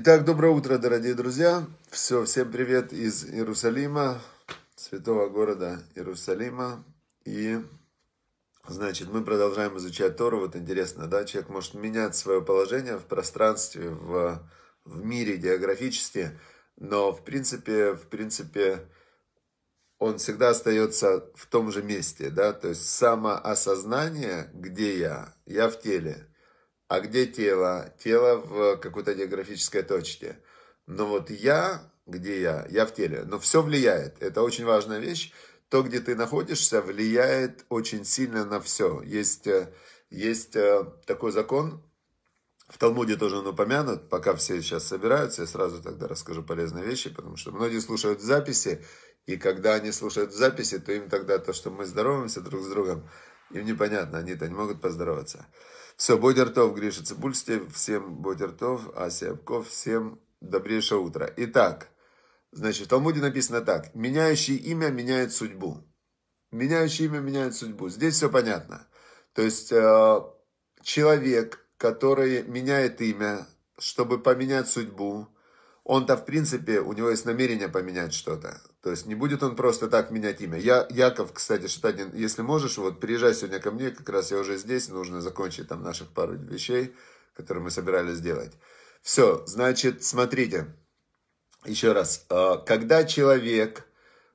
[0.00, 1.66] Итак, доброе утро, дорогие друзья.
[1.90, 4.20] Все, всем привет из Иерусалима,
[4.76, 6.84] святого города Иерусалима.
[7.24, 7.58] И,
[8.68, 10.38] значит, мы продолжаем изучать Тору.
[10.38, 14.40] Вот интересно, да, человек может менять свое положение в пространстве, в,
[14.84, 16.30] в мире географически,
[16.76, 18.88] но, в принципе, в принципе,
[19.98, 25.80] он всегда остается в том же месте, да, то есть самоосознание, где я, я в
[25.80, 26.28] теле,
[26.88, 27.94] а где тело?
[28.02, 30.38] Тело в какой-то географической точке.
[30.86, 32.66] Но вот я, где я?
[32.70, 33.24] Я в теле.
[33.24, 34.20] Но все влияет.
[34.22, 35.32] Это очень важная вещь.
[35.68, 39.02] То, где ты находишься, влияет очень сильно на все.
[39.02, 39.72] Есть, э,
[40.08, 41.84] есть э, такой закон,
[42.68, 47.08] в Талмуде тоже он упомянут, пока все сейчас собираются, я сразу тогда расскажу полезные вещи,
[47.08, 48.84] потому что многие слушают записи,
[49.26, 53.08] и когда они слушают записи, то им тогда то, что мы здороваемся друг с другом,
[53.50, 55.46] им непонятно, они-то не могут поздороваться.
[55.96, 61.32] Все, Бодертов, Гриша Цибульсти, всем Бодертов, Ася Абков, всем добрейшее утро.
[61.36, 61.88] Итак,
[62.52, 63.94] значит, в Талмуде написано так.
[63.94, 65.84] Меняющий имя меняет судьбу.
[66.52, 67.88] Меняющий имя меняет судьбу.
[67.88, 68.86] Здесь все понятно.
[69.32, 70.20] То есть, э,
[70.82, 73.46] человек, который меняет имя,
[73.78, 75.28] чтобы поменять судьбу,
[75.88, 78.60] он-то, в принципе, у него есть намерение поменять что-то.
[78.82, 80.58] То есть не будет он просто так менять имя.
[80.58, 84.58] Я, Яков, кстати, Шатанин, если можешь, вот приезжай сегодня ко мне, как раз я уже
[84.58, 86.94] здесь, нужно закончить там наших пару вещей,
[87.34, 88.52] которые мы собирались сделать.
[89.00, 90.76] Все, значит, смотрите,
[91.64, 93.86] еще раз, э, когда человек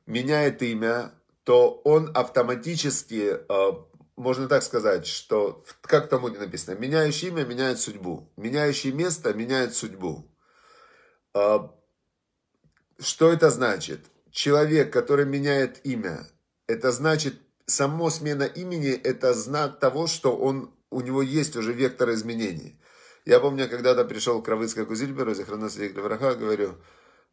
[0.07, 3.71] меняет имя, то он автоматически, э,
[4.15, 10.32] можно так сказать, что, как тому написано, меняющий имя меняет судьбу, меняющий место меняет судьбу.
[11.33, 11.59] Э,
[12.99, 14.09] что это значит?
[14.33, 16.27] человек, который меняет имя,
[16.67, 22.11] это значит, само смена имени, это знак того, что он, у него есть уже вектор
[22.11, 22.77] изменений.
[23.25, 26.75] Я помню, когда-то пришел к Равыцкаку Зильберу, Захраносвик Левраха, говорю,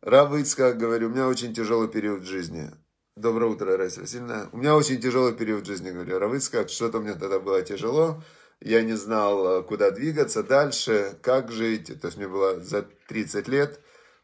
[0.02, 2.70] Равыцка, говорю, у меня очень тяжелый период жизни.
[3.16, 4.48] Доброе утро, Раиса Васильевна.
[4.52, 8.22] У меня очень тяжелый период жизни, говорю, Равыцка, что-то мне тогда было тяжело.
[8.60, 12.00] Я не знал, куда двигаться дальше, как жить.
[12.00, 13.80] То есть мне было за 30 лет,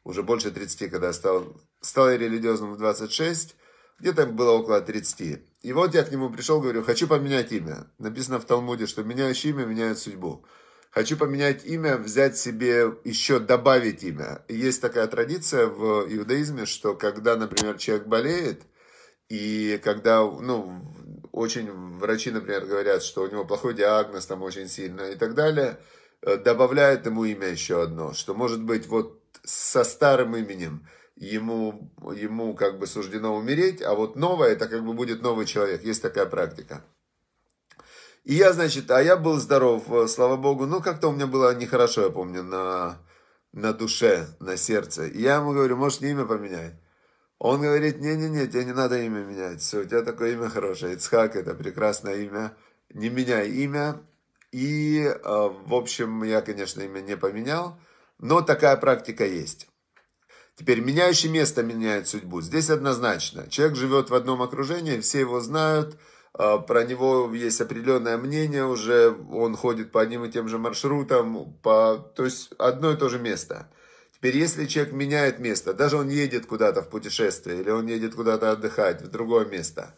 [0.06, 3.56] уже больше 30, когда стал стал я религиозным в 26,
[3.98, 5.42] где-то было около 30.
[5.62, 7.88] И вот я к нему пришел, говорю, хочу поменять имя.
[7.98, 10.44] Написано в Талмуде, что меняющее имя меняет судьбу.
[10.90, 14.44] Хочу поменять имя, взять себе, еще добавить имя.
[14.48, 18.62] есть такая традиция в иудаизме, что когда, например, человек болеет,
[19.28, 20.82] и когда, ну,
[21.32, 25.78] очень врачи, например, говорят, что у него плохой диагноз, там очень сильно и так далее,
[26.22, 30.86] э, добавляют ему имя еще одно, что может быть вот со старым именем
[31.16, 35.82] ему, ему как бы суждено умереть, а вот новое, это как бы будет новый человек.
[35.82, 36.84] Есть такая практика.
[38.24, 42.02] И я, значит, а я был здоров, слава богу, ну как-то у меня было нехорошо,
[42.02, 42.98] я помню, на,
[43.52, 45.06] на душе, на сердце.
[45.06, 46.74] И я ему говорю, может, имя поменять?
[47.38, 51.36] Он говорит, не-не-не, тебе не надо имя менять, все, у тебя такое имя хорошее, Ицхак,
[51.36, 52.56] это прекрасное имя,
[52.92, 54.02] не меняй имя.
[54.52, 57.78] И, э, в общем, я, конечно, имя не поменял,
[58.18, 59.68] но такая практика есть.
[60.54, 62.40] Теперь меняющий место меняет судьбу.
[62.40, 63.46] Здесь однозначно.
[63.48, 65.98] Человек живет в одном окружении, все его знают,
[66.32, 71.54] а, про него есть определенное мнение уже, он ходит по одним и тем же маршрутам,
[71.62, 73.70] по, то есть одно и то же место.
[74.14, 78.50] Теперь, если человек меняет место, даже он едет куда-то в путешествие, или он едет куда-то
[78.50, 79.94] отдыхать, в другое место,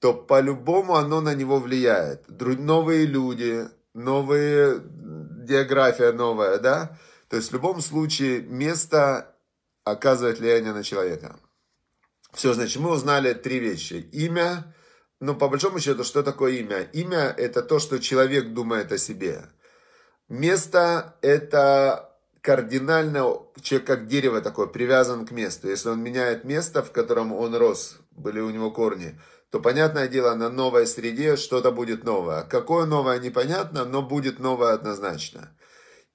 [0.00, 2.24] то по-любому оно на него влияет.
[2.28, 4.80] Новые люди, новые,
[5.46, 6.98] география новая, да?
[7.30, 9.36] То есть в любом случае место
[9.84, 11.38] оказывает влияние на человека.
[12.32, 14.08] Все, значит, мы узнали три вещи.
[14.12, 14.74] Имя,
[15.20, 16.82] ну, по большому счету, что такое имя?
[16.92, 19.44] Имя– это то, что человек думает о себе.
[20.28, 25.68] Место– это кардинально, человек как дерево такое, привязан к месту.
[25.68, 29.20] Если он меняет место, в котором он рос, были у него корни,
[29.50, 32.42] то, понятное дело, на новой среде что-то будет новое.
[32.42, 35.56] Какое новое, непонятно, но будет новое однозначно.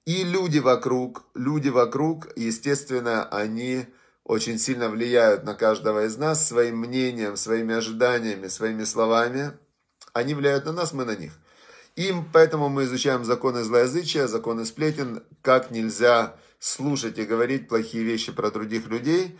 [0.06, 3.86] И люди вокруг, люди вокруг, естественно, они
[4.22, 9.52] очень сильно влияют на каждого из нас своим мнением, своими ожиданиями, своими словами.
[10.12, 11.32] Они влияют на нас, мы на них.
[11.96, 18.30] Им, поэтому мы изучаем законы злоязычия, законы сплетен, как нельзя слушать и говорить плохие вещи
[18.30, 19.36] про других людей.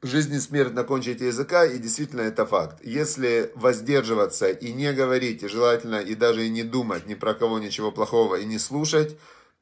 [0.00, 2.80] Жизнь и смерть на кончике языка, и действительно это факт.
[2.84, 7.58] Если воздерживаться и не говорить, и желательно и даже и не думать ни про кого
[7.58, 9.18] ничего плохого, и не слушать,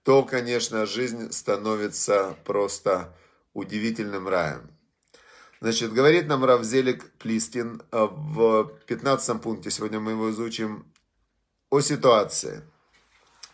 [0.07, 3.13] то, конечно, жизнь становится просто
[3.55, 4.71] удивительным раем.
[5.61, 10.87] Значит, говорит нам Равзелик Плистин э, в 15 пункте, сегодня мы его изучим,
[11.71, 12.63] о ситуации.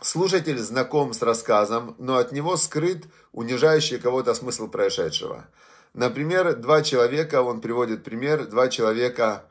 [0.02, 5.48] Слушатель знаком с рассказом, но от него скрыт унижающий кого-то смысл происшедшего.
[5.94, 9.46] Например, два человека, он приводит пример, два человека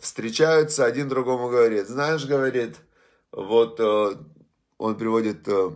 [0.00, 2.76] встречаются, один другому говорит, знаешь, говорит,
[3.30, 4.14] вот э,
[4.78, 5.72] он приводит э,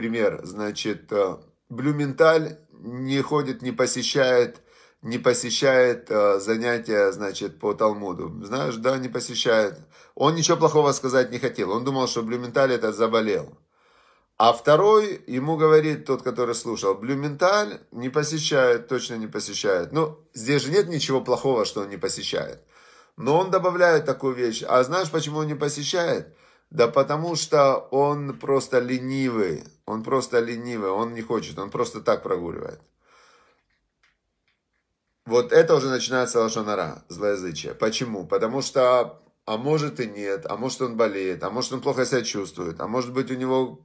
[0.00, 1.36] пример, значит, э,
[1.68, 4.62] Блюменталь не ходит, не посещает,
[5.02, 8.44] не посещает занятия, значит, по Талмуду.
[8.44, 9.78] Знаешь, да, не посещает.
[10.14, 11.70] Он ничего плохого сказать не хотел.
[11.70, 13.58] Он думал, что Блюменталь это заболел.
[14.38, 19.92] А второй ему говорит, тот, который слушал, Блюменталь не посещает, точно не посещает.
[19.92, 22.62] Ну, здесь же нет ничего плохого, что он не посещает.
[23.18, 24.62] Но он добавляет такую вещь.
[24.66, 26.34] А знаешь, почему он не посещает?
[26.70, 29.64] Да потому что он просто ленивый.
[29.86, 32.80] Он просто ленивый, он не хочет, он просто так прогуливает.
[35.26, 37.74] Вот это уже начинается лошонара, злоязычие.
[37.74, 38.26] Почему?
[38.26, 42.22] Потому что а может и нет, а может он болеет, а может он плохо себя
[42.22, 43.84] чувствует, а может быть у него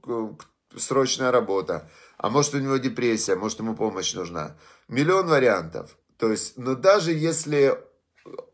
[0.75, 4.57] срочная работа, а может у него депрессия, может ему помощь нужна.
[4.87, 5.97] Миллион вариантов.
[6.17, 7.79] То есть, но даже если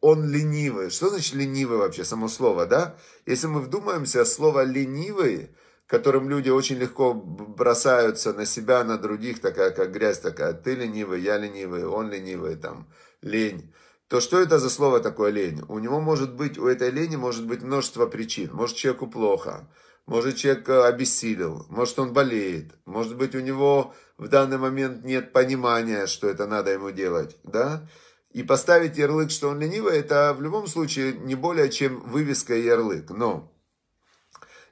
[0.02, 2.96] он ленивый, что значит ленивый вообще, само слово, да?
[3.26, 5.50] Если мы вдумаемся, слово ленивый,
[5.88, 11.22] которым люди очень легко бросаются на себя, на других, такая как грязь такая, ты ленивый,
[11.22, 12.88] я ленивый, он ленивый, там,
[13.22, 13.72] лень
[14.12, 15.64] то что это за слово такое лень?
[15.70, 18.50] У него может быть, у этой лени может быть множество причин.
[18.52, 19.70] Может человеку плохо,
[20.06, 25.32] может человек э, обессилел, может он болеет, может быть у него в данный момент нет
[25.32, 27.88] понимания, что это надо ему делать, да?
[28.34, 32.64] И поставить ярлык, что он ленивый, это в любом случае не более чем вывеска и
[32.64, 33.10] ярлык.
[33.10, 33.52] Но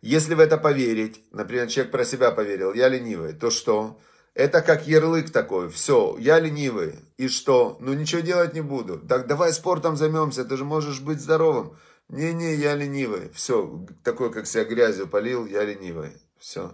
[0.02, 4.00] если в это поверить, например, человек про себя поверил, я ленивый, то что?
[4.34, 7.00] Это как ярлык такой, все, я ленивый.
[7.18, 7.78] И что?
[7.82, 8.98] Ну ничего делать не буду.
[8.98, 11.76] Так давай спортом займемся, ты же можешь быть здоровым.
[12.08, 13.30] Не-не, я ленивый.
[13.34, 16.12] Все, такой, как себя грязью полил, я ленивый.
[16.40, 16.72] Все.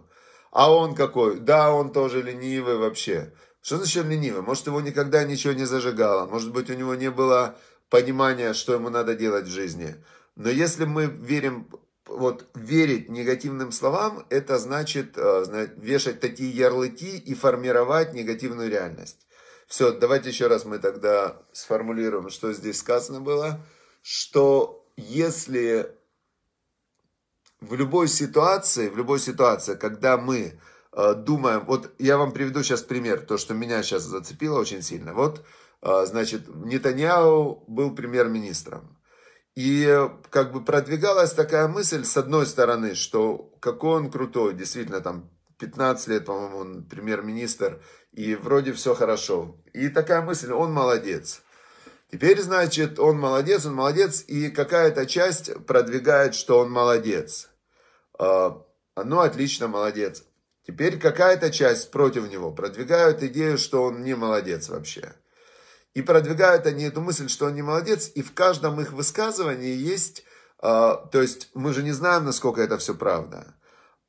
[0.51, 1.39] А он какой?
[1.39, 3.33] Да, он тоже ленивый вообще.
[3.65, 4.43] Что значит ленивый?
[4.43, 6.27] Может, его никогда ничего не зажигало.
[6.27, 7.57] Может быть, у него не было
[7.89, 9.95] понимания, что ему надо делать в жизни.
[10.35, 11.67] Но если мы верим
[12.05, 19.25] вот верить негативным словам, это значит э, вешать такие ярлыки и формировать негативную реальность.
[19.65, 23.65] Все, давайте еще раз мы тогда сформулируем, что здесь сказано было,
[24.03, 25.89] что если
[27.61, 30.59] в любой ситуации, в любой ситуации, когда мы
[30.95, 35.13] думаем, вот я вам приведу сейчас пример, то, что меня сейчас зацепило очень сильно.
[35.13, 35.45] Вот,
[35.81, 38.97] э, значит, Нетаньяу был премьер-министром.
[39.55, 45.29] И как бы продвигалась такая мысль, с одной стороны, что какой он крутой, действительно, там
[45.59, 47.81] 15 лет, по-моему, он премьер-министр,
[48.11, 49.57] и вроде все хорошо.
[49.73, 51.41] И такая мысль, он молодец.
[52.11, 57.49] Теперь, значит, он молодец, он молодец, и какая-то часть продвигает, что он молодец.
[58.17, 60.23] Ну, отлично, молодец.
[60.65, 65.13] Теперь какая-то часть против него продвигают идею, что он не молодец вообще.
[65.93, 70.23] И продвигают они эту мысль, что он не молодец, и в каждом их высказывании есть,
[70.61, 73.55] э, то есть мы же не знаем, насколько это все правда.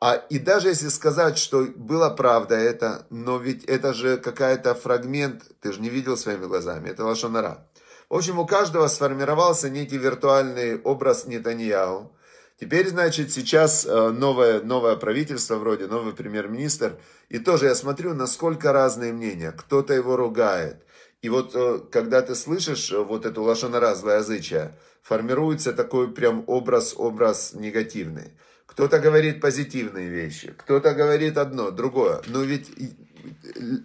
[0.01, 5.43] А и даже если сказать, что была правда это, но ведь это же какая-то фрагмент,
[5.61, 7.67] ты же не видел своими глазами, это лошонара.
[8.09, 12.13] В общем, у каждого сформировался некий виртуальный образ Нетаньяу.
[12.59, 16.99] Теперь, значит, сейчас э, новое, новое правительство вроде, новый премьер-министр.
[17.29, 19.53] И тоже я смотрю, насколько разные мнения.
[19.53, 20.83] Кто-то его ругает,
[21.21, 26.95] и вот э, когда ты слышишь э, вот эту лошонара, злоязычие, формируется такой прям образ,
[26.97, 28.33] образ негативный.
[28.67, 32.23] Кто-то говорит позитивные вещи, кто-то говорит одно, другое.
[32.27, 32.71] Но ведь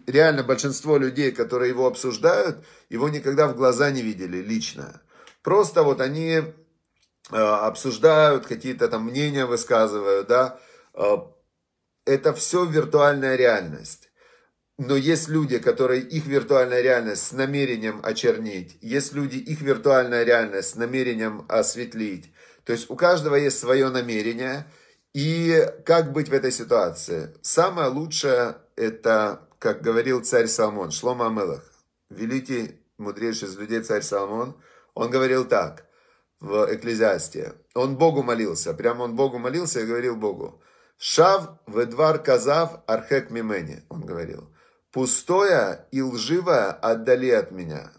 [0.08, 2.58] реально большинство людей, которые его обсуждают,
[2.90, 5.02] его никогда в глаза не видели лично.
[5.42, 6.42] Просто вот они
[7.32, 10.60] обсуждают, какие-то там мнения высказывают, да.
[12.06, 14.10] Это все виртуальная реальность.
[14.78, 18.78] Но есть люди, которые их виртуальная реальность с намерением очернить.
[18.82, 22.34] Есть люди, их виртуальная реальность с намерением осветлить.
[22.64, 24.66] То есть у каждого есть свое намерение.
[25.14, 27.36] И как быть в этой ситуации?
[27.42, 31.64] Самое лучшее, это, как говорил царь Соломон, Шлома Амелах,
[32.10, 34.56] великий, мудрейший из людей царь Соломон,
[34.96, 35.86] он говорил так
[36.42, 37.54] в Экклезиасте.
[37.74, 40.62] Он Богу молился, прямо он Богу молился и говорил Богу.
[40.98, 44.52] Шав ведвар казав архек мимени, он говорил
[44.92, 47.92] пустое и лживое отдали от меня.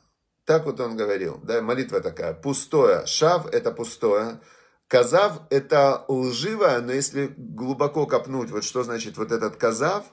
[0.45, 4.41] Так вот он говорил, да, молитва такая, пустое, шав это пустое,
[4.89, 10.05] казав это лживое, но если глубоко копнуть, вот что значит вот этот казав,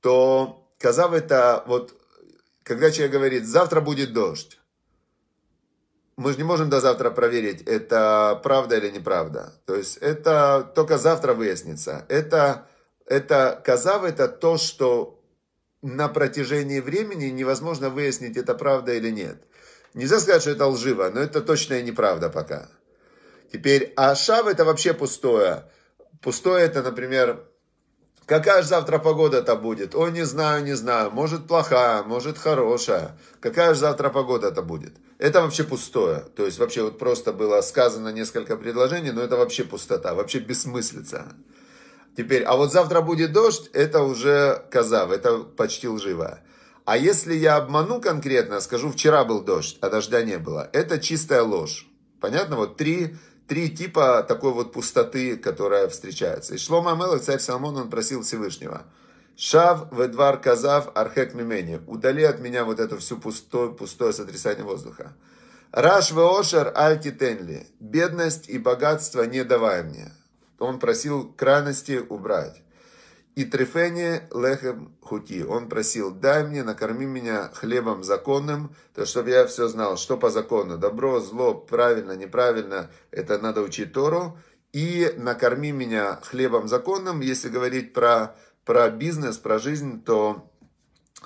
[0.00, 1.94] то казав это вот,
[2.62, 4.58] когда человек говорит, завтра будет дождь,
[6.22, 9.52] мы же не можем до завтра проверить, это правда или неправда.
[9.66, 12.06] То есть это только завтра выяснится.
[12.08, 12.66] Это
[13.06, 15.20] это казав, это то, что
[15.82, 19.42] на протяжении времени невозможно выяснить, это правда или нет.
[19.94, 22.68] Нельзя сказать, что это лживо, но это точная неправда пока.
[23.52, 25.64] Теперь, а шав это вообще пустое.
[26.22, 27.44] Пустое это, например,
[28.24, 29.94] какая же завтра погода-то будет?
[29.94, 31.10] Ой, не знаю, не знаю.
[31.10, 33.18] Может плохая, может хорошая.
[33.40, 34.94] Какая же завтра погода-то будет?
[35.22, 36.24] Это вообще пустое.
[36.34, 41.36] То есть вообще вот просто было сказано несколько предложений, но это вообще пустота, вообще бессмыслица.
[42.16, 46.40] Теперь, а вот завтра будет дождь, это уже казав, это почти лживо.
[46.84, 51.42] А если я обману конкретно, скажу, вчера был дождь, а дождя не было, это чистая
[51.42, 51.86] ложь.
[52.20, 52.56] Понятно?
[52.56, 53.14] Вот три,
[53.46, 56.56] три типа такой вот пустоты, которая встречается.
[56.56, 58.86] И Шлома Амелах, царь Соломон, он просил Всевышнего.
[59.36, 61.80] Шав, ведвар, казав, архек мимени.
[61.86, 65.14] Удали от меня вот это всю пустое, пустое сотрясание воздуха.
[65.72, 67.66] Раш веошер альти тенли.
[67.80, 70.12] Бедность и богатство не давай мне
[70.62, 72.62] он просил крайности убрать.
[73.34, 75.42] И трефене лехем хути.
[75.42, 80.30] Он просил, дай мне, накорми меня хлебом законным, то чтобы я все знал, что по
[80.30, 80.76] закону.
[80.76, 84.38] Добро, зло, правильно, неправильно, это надо учить Тору.
[84.72, 87.20] И накорми меня хлебом законным.
[87.20, 90.50] Если говорить про, про бизнес, про жизнь, то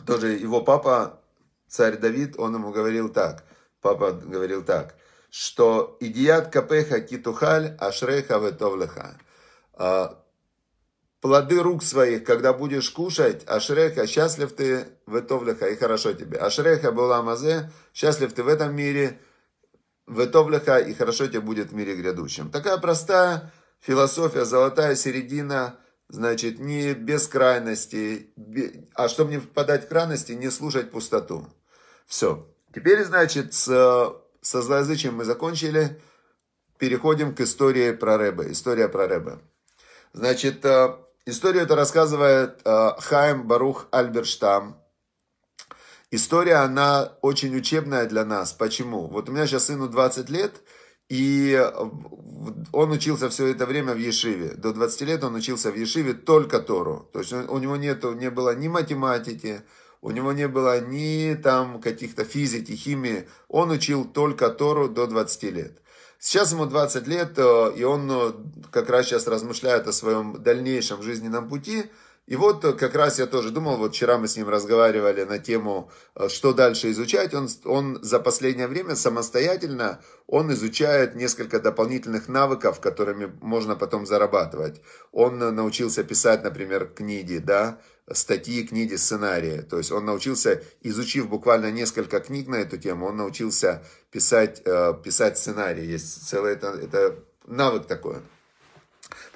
[0.07, 1.21] тоже его папа,
[1.69, 3.45] царь Давид, он ему говорил так.
[3.81, 4.97] Папа говорил так,
[5.31, 9.19] что «Идият капеха китухаль ашреха ветовлеха».
[9.75, 10.23] А,
[11.21, 16.39] плоды рук своих, когда будешь кушать, Ашреха, счастлив ты в Этовлеха, и хорошо тебе.
[16.39, 19.21] Ашреха была мазе, счастлив ты в этом мире,
[20.07, 22.51] в Этовлеха, и хорошо тебе будет в мире грядущем.
[22.51, 28.31] Такая простая философия, золотая середина, значит, не без крайности,
[28.95, 31.47] а чтобы не впадать в крайности, не слушать пустоту.
[32.07, 32.47] Все.
[32.75, 33.65] Теперь, значит, с,
[34.41, 36.01] со злоязычием мы закончили.
[36.79, 38.53] Переходим к истории про Рэбе.
[38.53, 39.39] История про Рэбе.
[40.13, 40.95] Значит, э,
[41.25, 44.83] историю это рассказывает э, Хайм Барух Альберштам.
[46.11, 48.53] История, она очень учебная для нас.
[48.53, 49.07] Почему?
[49.09, 50.55] Вот у меня сейчас сыну 20 лет,
[51.09, 51.73] и
[52.73, 54.55] он учился все это время в Ешиве.
[54.55, 57.09] До 20 лет он учился в Ешиве только Тору.
[57.13, 59.63] То есть у него нету, не было ни математики,
[60.03, 63.29] у него не было ни там каких-то физики, химии.
[63.49, 65.83] Он учил только Тору до 20 лет.
[66.19, 68.33] Сейчас ему 20 лет, э, и он э,
[68.71, 71.85] как раз сейчас размышляет о своем дальнейшем жизненном пути.
[72.27, 75.39] И вот э, как раз я тоже думал, вот вчера мы с ним разговаривали на
[75.39, 75.91] тему,
[76.29, 77.35] что дальше изучать.
[77.35, 84.81] Он, он за последнее время самостоятельно, он изучает несколько дополнительных навыков, которыми можно потом зарабатывать.
[85.13, 87.81] Он научился писать, например, книги, да,
[88.13, 89.63] статьи, книги, сценарии.
[89.63, 94.95] То есть он научился, изучив буквально несколько книг на эту тему, он научился писать, э,
[95.03, 95.85] писать сценарии.
[95.85, 97.17] Есть целый это, это
[97.47, 98.17] навык такой.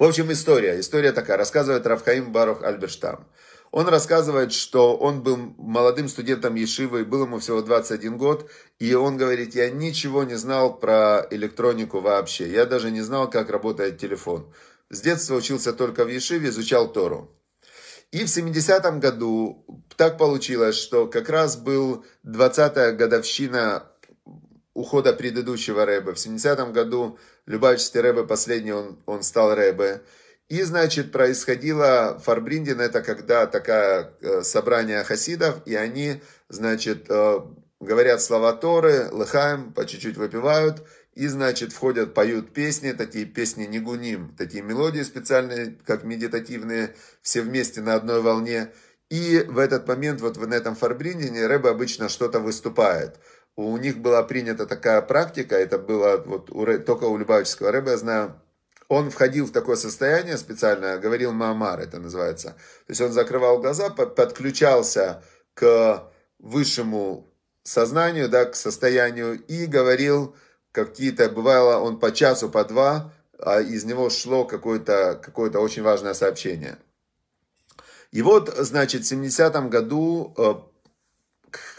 [0.01, 0.79] В общем, история.
[0.79, 1.37] История такая.
[1.37, 3.27] Рассказывает Рафхаим Барух Альберштам.
[3.69, 9.15] Он рассказывает, что он был молодым студентом Ешивы, был ему всего 21 год, и он
[9.15, 14.51] говорит, я ничего не знал про электронику вообще, я даже не знал, как работает телефон.
[14.89, 17.37] С детства учился только в Ешиве, изучал Тору.
[18.11, 19.67] И в 70-м году
[19.97, 23.90] так получилось, что как раз был 20-я годовщина
[24.73, 26.13] ухода предыдущего Рэбе.
[26.13, 30.01] В 70-м году Любавичский Рэбе, последний, он, он стал Рэбе.
[30.49, 37.39] И, значит, происходило Фарбриндин, это когда такое э, собрание хасидов, и они, значит, э,
[37.79, 44.35] говорят слова Торы, лыхаем, по чуть-чуть выпивают, и, значит, входят, поют песни, такие песни негуним,
[44.37, 48.71] такие мелодии специальные, как медитативные, все вместе на одной волне.
[49.09, 53.19] И в этот момент, вот на этом фарбриндине, Рэбе обычно что-то выступает.
[53.55, 57.97] У них была принята такая практика, это было вот у, только у Любавического Рэбе, я
[57.97, 58.41] знаю,
[58.87, 62.49] он входил в такое состояние специальное, говорил Маамар, это называется.
[62.85, 67.31] То есть он закрывал глаза, подключался к высшему
[67.63, 70.35] сознанию, да, к состоянию и говорил
[70.71, 76.13] какие-то, бывало он по часу, по два, а из него шло какое-то какое очень важное
[76.13, 76.77] сообщение.
[78.11, 80.53] И вот, значит, в 70-м году э,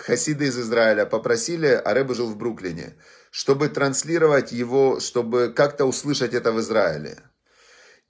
[0.02, 2.96] хасиды из Израиля попросили, а Рэбе жил в Бруклине,
[3.30, 7.18] чтобы транслировать его, чтобы как-то услышать это в Израиле.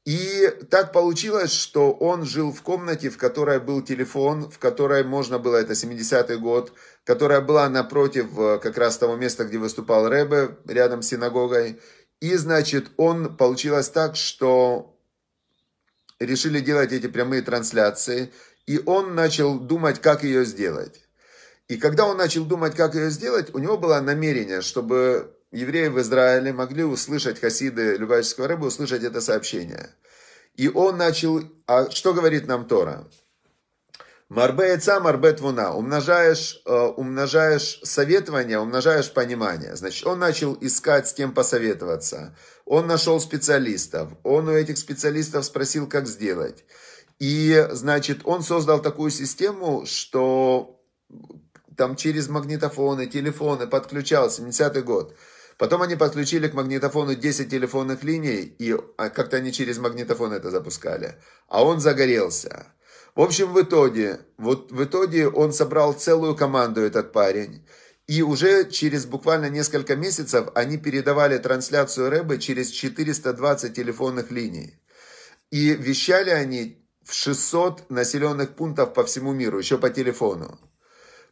[0.04, 5.38] И так получилось, что он жил в комнате, в которой был телефон, в которой можно
[5.38, 6.72] было, это 70-й год,
[7.04, 11.80] которая была напротив э, как раз того места, где выступал Рэбе, рядом с синагогой.
[12.20, 14.98] И, значит, он, получилось так, что
[16.18, 18.32] решили делать эти прямые трансляции,
[18.66, 21.01] и он начал думать, как ее сделать.
[21.72, 25.98] И когда он начал думать, как ее сделать, у него было намерение, чтобы евреи в
[26.00, 29.88] Израиле могли услышать, хасиды Любавического рыба, услышать это сообщение.
[30.54, 33.08] И он начал, а что говорит нам Тора?
[34.28, 35.74] Марбе яйца, марбе твуна.
[35.74, 39.74] Умножаешь, э, умножаешь советование, умножаешь понимание.
[39.74, 42.36] Значит, он начал искать, с кем посоветоваться.
[42.66, 44.10] Он нашел специалистов.
[44.24, 46.66] Он у этих специалистов спросил, как сделать.
[47.18, 50.78] И, значит, он создал такую систему, что
[51.76, 55.16] там через магнитофоны, телефоны подключал, 70-й год.
[55.58, 60.50] Потом они подключили к магнитофону 10 телефонных линий, и а, как-то они через магнитофон это
[60.50, 61.16] запускали.
[61.48, 62.66] А он загорелся.
[63.14, 67.66] В общем, в итоге, вот в итоге он собрал целую команду, этот парень.
[68.06, 74.80] И уже через буквально несколько месяцев они передавали трансляцию Рэбы через 420 телефонных линий.
[75.50, 80.58] И вещали они в 600 населенных пунктов по всему миру, еще по телефону.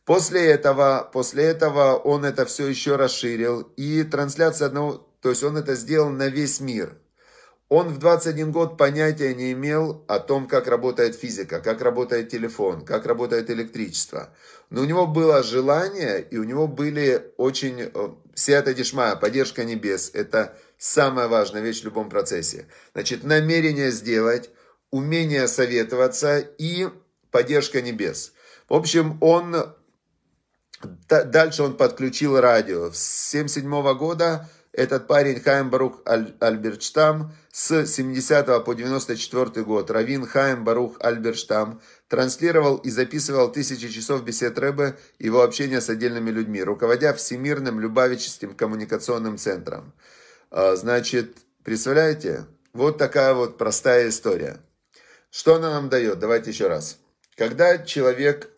[0.04, 3.62] После этого, после этого он это все еще расширил.
[3.76, 6.96] И трансляция одного, то есть он это сделал на весь мир.
[7.70, 12.84] Он в 21 год понятия не имел о том, как работает физика, как работает телефон,
[12.84, 14.34] как работает электричество.
[14.70, 17.90] Но у него было желание, и у него были очень...
[17.94, 22.66] Э, Сията Дишмая, поддержка небес, это самая важная вещь в любом процессе.
[22.92, 24.50] Значит, намерение сделать,
[24.90, 26.88] умение советоваться и
[27.30, 28.32] поддержка небес.
[28.68, 29.76] В общем, он...
[30.82, 32.90] Дальше он подключил радио.
[32.92, 39.90] С 1977 года этот парень Хайм Барух Аль, Альбертштам с 70 по 94 год.
[39.90, 45.90] Равин Хайм Барух Альбертштам транслировал и записывал тысячи часов бесед Рэбе и его общения с
[45.90, 49.92] отдельными людьми, руководя Всемирным Любавическим коммуникационным центром.
[50.50, 54.60] А, значит, представляете, вот такая вот простая история.
[55.30, 56.20] Что она нам дает?
[56.20, 56.98] Давайте еще раз.
[57.36, 58.50] Когда человек,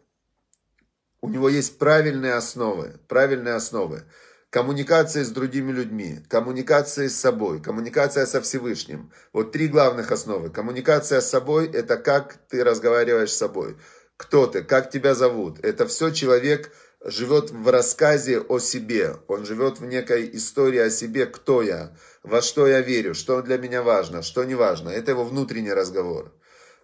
[1.23, 4.03] у него есть правильные основы, правильные основы,
[4.51, 9.13] коммуникация с другими людьми, коммуникация с собой, коммуникация со Всевышним.
[9.33, 10.51] Вот три главных основы.
[10.51, 13.77] Коммуникация с собой– это как ты разговариваешь с собой.
[14.17, 15.65] Кто ты, как тебя зовут.
[15.65, 16.73] Это все человек
[17.05, 19.15] живет в рассказе о себе.
[19.29, 23.59] Он живет в некой истории о себе, кто я, во что я верю, что для
[23.59, 24.91] меня важно, что не важно.
[24.91, 26.33] Это его внутренний разговор.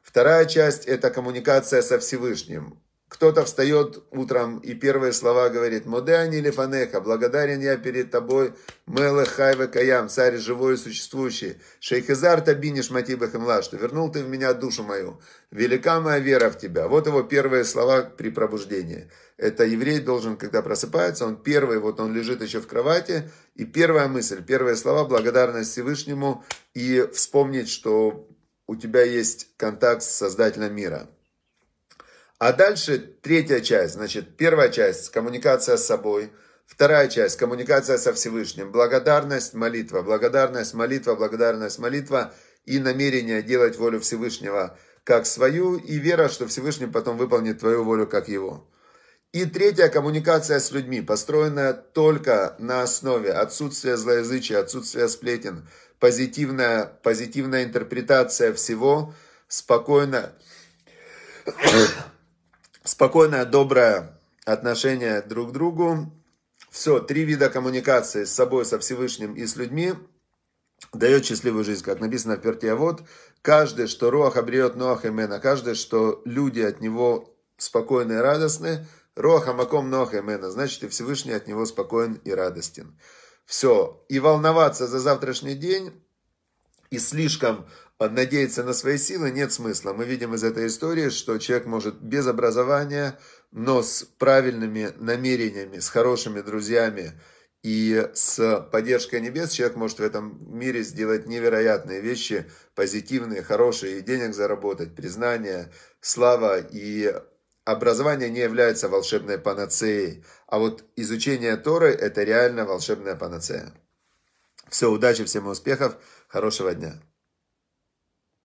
[0.00, 2.80] Вторая часть– это коммуникация со Всевышним.
[3.08, 8.52] Кто-то встает утром и первые слова говорит «Модеани лифанеха, благодарен я перед тобой,
[8.86, 14.52] Мелех Хайве Каям, царь живой и существующий, Шейхизар Табиниш Матибахемла, что вернул ты в меня
[14.52, 16.86] душу мою, велика моя вера в тебя».
[16.86, 19.10] Вот его первые слова при пробуждении.
[19.38, 24.08] Это еврей должен, когда просыпается, он первый, вот он лежит еще в кровати, и первая
[24.08, 26.44] мысль, первые слова, благодарность Всевышнему,
[26.74, 28.28] и вспомнить, что
[28.66, 31.08] у тебя есть контакт с Создателем мира–
[32.38, 36.32] а дальше третья часть, значит, первая часть– коммуникация с собой,
[36.66, 42.32] вторая часть– коммуникация со Всевышним, благодарность, молитва, благодарность, молитва, благодарность, молитва
[42.64, 48.06] и намерение делать волю Всевышнего как свою, и вера, что Всевышний потом выполнит твою волю
[48.06, 48.68] как его.
[49.32, 57.64] И третья– коммуникация с людьми, построенная только на основе отсутствия злоязычия, отсутствия сплетен, позитивная, позитивная
[57.64, 59.12] интерпретация всего,
[59.48, 60.32] спокойно
[62.88, 66.10] спокойное, доброе отношение друг к другу.
[66.70, 69.92] Все, три вида коммуникации с собой, со Всевышним и с людьми
[70.94, 72.74] дает счастливую жизнь, как написано в Перте.
[72.74, 73.02] Вот
[73.42, 79.48] каждый, что Руах обреет Ноах Эмена, каждый, что люди от него спокойны и радостны, Руах
[79.48, 82.98] Амаком Ноах Эмена, значит и Всевышний от него спокоен и радостен.
[83.44, 85.92] Все, и волноваться за завтрашний день,
[86.90, 87.66] и слишком
[87.98, 89.92] надеяться на свои силы нет смысла.
[89.92, 93.18] Мы видим из этой истории, что человек может без образования,
[93.50, 97.12] но с правильными намерениями, с хорошими друзьями
[97.62, 104.02] и с поддержкой небес, человек может в этом мире сделать невероятные вещи, позитивные, хорошие, и
[104.02, 107.12] денег заработать, признание, слава и
[107.64, 113.74] образование не является волшебной панацеей, а вот изучение Торы– это реально волшебная панацея.
[114.68, 115.96] Все, удачи, всем успехов,
[116.28, 117.00] хорошего дня.